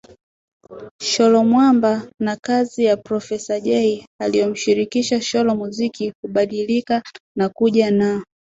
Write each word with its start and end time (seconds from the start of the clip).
Sholo 1.01 1.43
Mwamba 1.43 2.07
na 2.19 2.35
Kazi 2.35 2.83
ya 2.83 2.97
Profesa 2.97 3.59
Jay 3.59 4.05
aliyomshirikisha 4.21 5.21
Sholo 5.21 5.55
Muziki 5.55 6.13
hubadilika 6.23 7.03
na 7.37 7.49
kuja 7.49 7.91
na 7.91 8.23